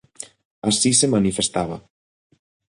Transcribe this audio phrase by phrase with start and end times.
[0.69, 1.77] Así se manifestaba.